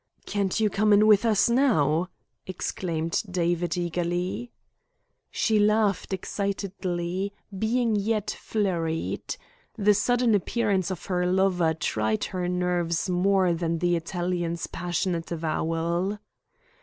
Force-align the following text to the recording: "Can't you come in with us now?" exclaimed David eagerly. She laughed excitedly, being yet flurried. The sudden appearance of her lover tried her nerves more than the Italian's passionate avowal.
"Can't 0.25 0.59
you 0.59 0.67
come 0.67 0.93
in 0.93 1.05
with 1.05 1.25
us 1.25 1.47
now?" 1.47 2.09
exclaimed 2.47 3.21
David 3.29 3.77
eagerly. 3.77 4.51
She 5.29 5.59
laughed 5.59 6.11
excitedly, 6.11 7.31
being 7.55 7.95
yet 7.95 8.35
flurried. 8.41 9.37
The 9.77 9.93
sudden 9.93 10.33
appearance 10.33 10.89
of 10.89 11.05
her 11.05 11.27
lover 11.27 11.75
tried 11.75 12.23
her 12.23 12.49
nerves 12.49 13.11
more 13.11 13.53
than 13.53 13.77
the 13.77 13.95
Italian's 13.95 14.65
passionate 14.65 15.31
avowal. 15.31 16.17